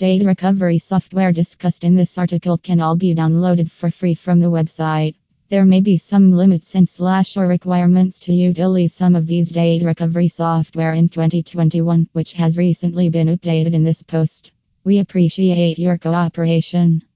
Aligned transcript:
Data 0.00 0.24
recovery 0.24 0.78
software 0.78 1.30
discussed 1.30 1.84
in 1.84 1.94
this 1.94 2.16
article 2.16 2.56
can 2.56 2.80
all 2.80 2.96
be 2.96 3.14
downloaded 3.14 3.70
for 3.70 3.90
free 3.90 4.14
from 4.14 4.40
the 4.40 4.50
website. 4.50 5.14
There 5.50 5.66
may 5.66 5.82
be 5.82 5.98
some 5.98 6.32
limits 6.32 6.74
and 6.74 6.88
slash 6.88 7.36
or 7.36 7.46
requirements 7.46 8.18
to 8.20 8.32
utilize 8.32 8.94
some 8.94 9.14
of 9.14 9.26
these 9.26 9.50
data 9.50 9.84
recovery 9.84 10.28
software 10.28 10.94
in 10.94 11.10
2021, 11.10 12.08
which 12.14 12.32
has 12.32 12.56
recently 12.56 13.10
been 13.10 13.28
updated 13.28 13.74
in 13.74 13.84
this 13.84 14.00
post. 14.00 14.52
We 14.84 15.00
appreciate 15.00 15.78
your 15.78 15.98
cooperation. 15.98 17.02